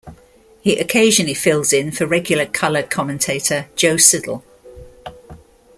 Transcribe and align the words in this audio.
He 0.61 0.79
occasionally 0.79 1.35
fills 1.35 1.71
in 1.71 1.91
for 1.91 2.07
regular 2.07 2.47
colour 2.47 2.81
commentator 2.81 3.67
Joe 3.75 3.97
Siddall. 3.97 4.43